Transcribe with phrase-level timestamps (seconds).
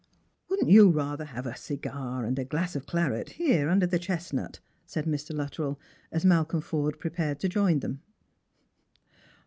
[0.49, 4.59] "Wouldn't you rather have a cigar and a glass of claret here, under the chestnut?"
[4.83, 5.31] said Mr.
[5.31, 5.79] Luttrell,
[6.11, 8.01] as Malcolm Fortfe prepared to join them.